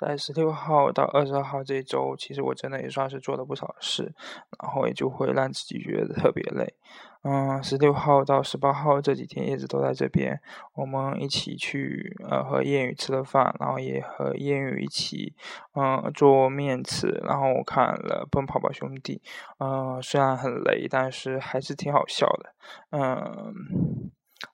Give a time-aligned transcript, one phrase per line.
[0.00, 4.14] 在十六号到二十二号这周，其实我真的也算是做了不少事，
[4.58, 6.74] 然后也就会让自己觉得特别累。
[7.22, 10.40] 嗯，十六号到十八号这几天叶子都在这边，
[10.72, 15.34] 我们一起去呃和燕雨吃了饭，然后也和燕雨一起
[15.74, 19.20] 嗯做面吃，然后我看了《奔跑吧兄弟》，
[19.58, 22.54] 嗯，虽然很雷，但是还是挺好笑的。
[22.92, 23.52] 嗯，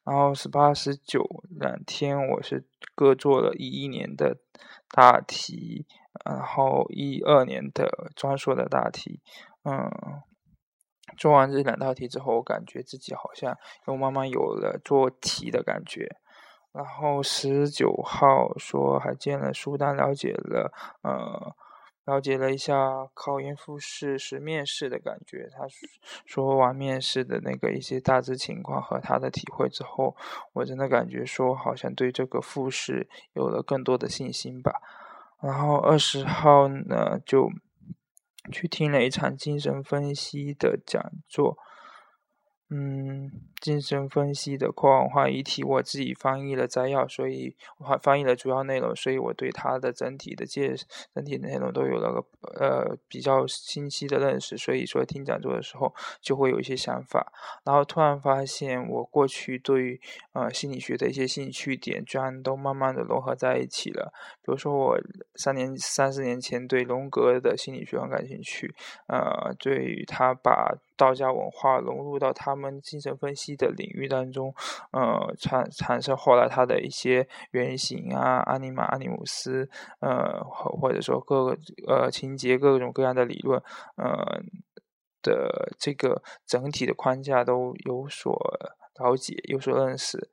[0.05, 2.67] 然后十八、十九两天我是
[2.97, 4.39] 各做了一一年的
[4.91, 5.86] 大题，
[6.25, 9.21] 然后一二年的专硕的大题，
[9.64, 9.90] 嗯。
[11.17, 16.17] 做完这两道题之后，我感觉自己好像又慢慢有了做题的感觉。
[16.72, 21.54] 然后十九号说还见了书丹，了解了，呃，
[22.07, 25.51] 了解了一下考研复试时面试的感觉。
[25.53, 25.67] 他
[26.25, 30.17] 说完面试的那个一些大致情况和他的体会之后，
[30.55, 34.81] 我真的感觉说好像对这个复试有了更多的信心吧。
[35.42, 37.51] 然后二十号呢就。
[38.53, 41.59] 去听了一场精神分析的讲座。
[42.70, 43.29] 嗯，
[43.61, 50.75] 精神分析的跨文化议题，我自己翻译了摘要，所以我翻译了主要内容，所以我对它的整体的介
[51.15, 52.25] 整体内容都有了个
[52.61, 54.57] 呃比较清晰的认识。
[54.57, 57.33] 所以说听讲座的时候就会有一些想法，
[57.65, 60.01] 然后突然发现我过去对
[60.33, 64.13] 呃心理学的一些兴趣点，居然都慢慢的融合在一起了。
[64.43, 65.01] 比如说我
[65.35, 68.75] 三年三四年前对荣格的心理学很感兴趣，
[69.09, 74.55] 呃，对于他把道家文化融入到他们精神分析的领域当中，
[74.93, 79.69] 呃，产产生后来他的一些原型啊，阿尼玛、阿尼姆斯，
[80.01, 83.61] 呃，或者说各个呃情节各种各样的理论，
[83.97, 84.41] 呃
[85.23, 88.33] 的这个整体的框架都有所
[89.01, 90.29] 了解，有所认识，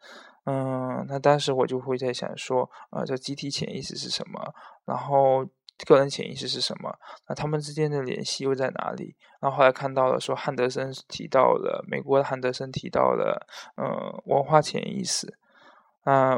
[0.46, 4.54] 嗯，那当时我就会在想说，呃，这集体潜意识是什么？
[4.86, 5.48] 然后。
[5.86, 6.94] 个人潜意识是什么？
[7.28, 9.16] 那他们之间的联系又在哪里？
[9.40, 13.46] 然后后来看到了说，汉德森提到了美国的汉德森提到了，
[13.78, 15.38] 嗯，文化潜意识。
[16.06, 16.38] 那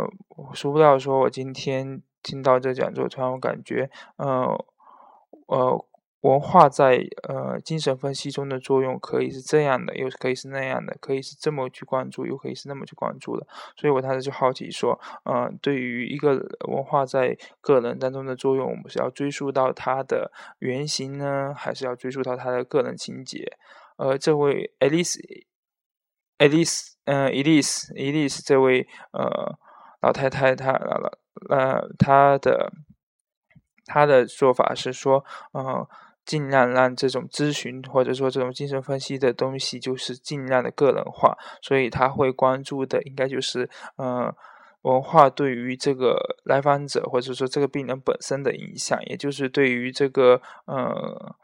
[0.53, 4.57] 说不到说，我今天听到这讲座，突然我感觉，嗯，
[5.47, 5.85] 呃。
[6.25, 13.45] 文化在呃精神分析中的作用可以是这样的，又可以是那样的，可以是这么去关注，又可以是那么去关注的。
[13.77, 23.55] 所以我当时就好奇说，嗯，对于一个文化在个人当中的作用，我们是要追溯到它的原型呢，还是要追溯到他的个人情节？
[23.97, 29.55] 呃，这位 Alice，Alice，嗯，Alice，Alice 这位呃
[30.01, 31.19] 老太太，她了
[31.49, 32.73] 呃她的
[33.85, 35.85] 她的说法是说，嗯。
[36.25, 44.35] 尽量让这种咨询或者说这种精神分析的东西，就是尽量的个人化，所以他会关注的应该就是，呃，
[44.81, 51.35] 文化对于这个来访者或者说这个病人本身的影响，也就是对于这个呃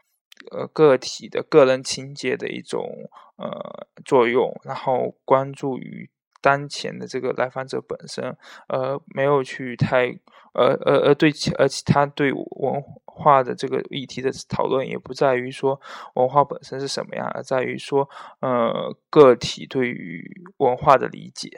[0.50, 6.10] 呃个体的个人情节的一种呃作用，然后关注于。
[6.44, 10.06] 当前的这个来访者本身，呃，没有去太，
[10.54, 12.82] 呃呃呃，对其，而且他对文
[13.22, 15.80] 化的这个议题的讨论，也不在于说
[16.14, 18.10] 文化本身是什么样，而在于说，
[18.40, 21.48] 呃，个体对于文化的理解。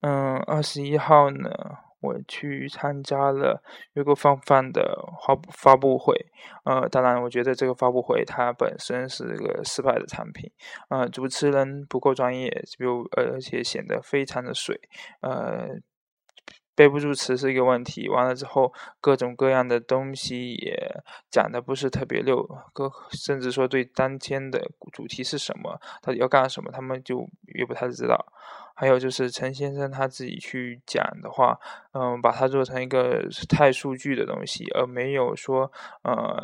[0.00, 1.50] 嗯，二十一号呢？
[2.04, 3.62] 我去参加了
[3.94, 4.94] 有个放放的
[5.26, 6.14] 发发布会，
[6.64, 10.52] 呃，当然，我觉得这个发布会它本身是一个失败的产品，
[10.90, 14.78] 呃，主持人不够专业，就而且显得非常的水，
[15.22, 15.68] 呃，
[16.74, 18.08] 背不住词是一个问题。
[18.08, 28.32] 完了之后，各种各样的东西也讲的不是特别溜，各甚至说对当天的主题是什么，到底要干什么，他们就也不太知道。
[28.74, 31.58] 还有就是陈先生他自己去讲的话，
[31.92, 35.70] 嗯，把它做成一个太数据的东西，而没有说，
[36.02, 36.42] 呃，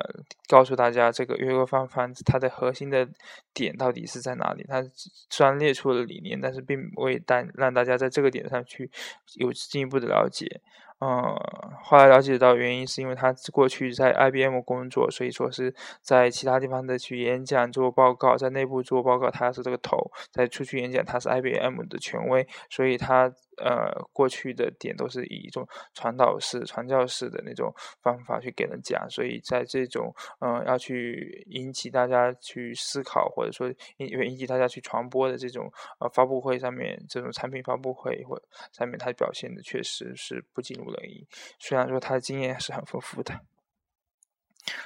[0.48, 3.06] 告诉大家这个约格方方它的核心的
[3.52, 4.64] 点到底是在哪里。
[4.68, 4.82] 他
[5.28, 8.90] 虽然列出了理念，但是并未带让大家在这个点上去
[9.34, 10.60] 有进一步的了解。
[11.00, 11.34] 嗯，
[11.82, 23.32] 后来了解到原因是因为他过去在 IBM 工作，所以说是在其他地方的去演讲做报告，在内部做报告他是这个头，在出去演讲他是 IBM 的权威，所以他。
[23.60, 27.72] 呃，过去的点都是以一种传导式、传教式的那种
[28.02, 33.68] 方法去给人讲，所以在这种嗯要去引起大家去思考，或者说
[33.98, 38.40] 引引起大家去传播的这种呃发布会上面，这种产品发布会或
[38.72, 41.26] 上面，他表现的确实是不尽如人意。
[41.58, 43.40] 虽然说他的经验是很丰富的，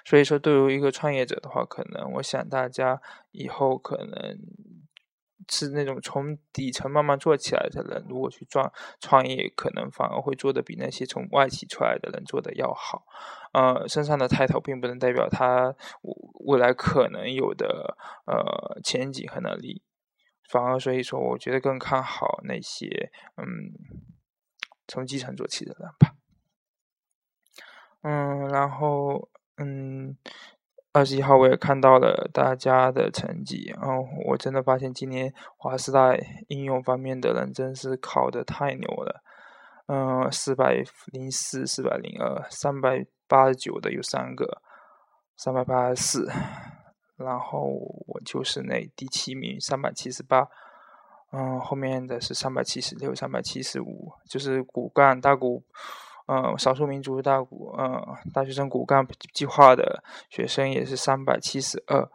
[0.04, 3.00] 所以说对于一个创业者的话，可能我想大家
[3.30, 4.38] 以后可能。
[5.48, 13.04] 是那种从底层慢慢做起来的人，如果去创创业，可能反而会做的比那些从外企出来的人做的要好。
[13.52, 15.74] 呃，身上的 title 并不能代表他
[16.46, 17.96] 未来可能有的
[18.26, 19.82] 呃前景和能力，
[20.48, 23.72] 反而所以说，我觉得更看好那些嗯
[24.88, 26.14] 从基层做起的人吧。
[28.02, 30.16] 嗯，然后嗯。
[30.94, 36.14] 二十一号我也看到了大家的成绩，然后我真的发现今年华师大
[36.46, 39.20] 应用方面的人真是考的太牛了，
[39.88, 44.62] 嗯，四百零四、四百零二、三百八十九的有三个，
[45.36, 46.30] 三百八十四，
[47.16, 47.62] 然后
[48.06, 50.46] 我就是那第七名，三百七十八，
[51.32, 55.64] 嗯，后面的是三百七十六、三百七十五，就是骨干大骨。
[56.26, 62.08] 嗯，少数民族大骨，嗯，大学生骨干计划的学生也是三百七十二，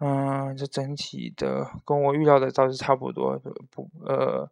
[0.00, 3.38] 嗯，这整体的跟我预料的倒是差不多，
[3.70, 4.50] 不，呃。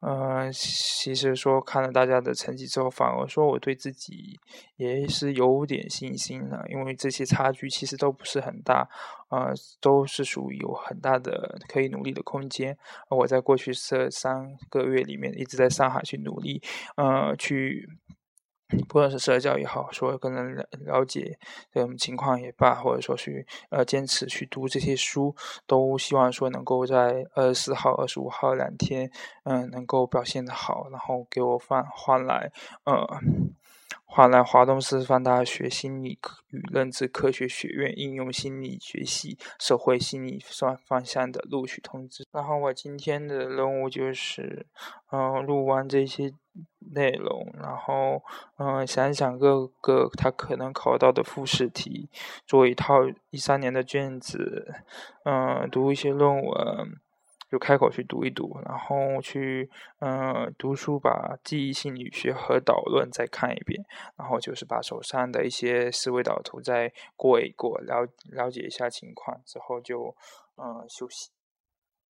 [0.00, 4.38] 嗯，其实说看了大家的成绩之后，反而说我对自己
[4.76, 8.86] 也是有点信心了，因为这些差距其实都不是很大，
[9.30, 12.76] 呃，都是属于有很大的可以努力的空间。
[13.08, 16.62] 我在过去这三个月里面一直在上海去努力，
[16.96, 17.88] 呃，去。
[18.88, 21.38] 不管是社交也好，说跟人了解
[21.72, 25.34] 这种情况也罢，或者说去呃坚持去读这些书，
[25.66, 29.10] 都希望说能够在二十四号、二十五号两天，
[29.44, 32.50] 嗯，能够表现的好，然后给我换换来
[32.84, 33.06] 呃。
[34.08, 36.18] 换来华东师范大学心理
[36.50, 42.24] 与认知科学学院应用心理学系社会心理方方向的录取通知。
[42.32, 44.66] 然后我今天的任务就是，
[45.10, 46.32] 嗯，录完这些
[46.94, 48.22] 内容，然后
[48.58, 52.08] 嗯，想一想各个他可能考到的复试题，
[52.46, 53.00] 做一套
[53.30, 54.74] 一三年的卷子，
[55.24, 57.00] 嗯，读一些论文。
[57.48, 63.86] 就开口去读一读，然后去嗯读书，把记忆心理学和导论再看一遍，
[64.16, 70.12] 然后就是把手上的一些思维导图再过一过，了了解一下情况之后就
[70.56, 71.30] 嗯休息。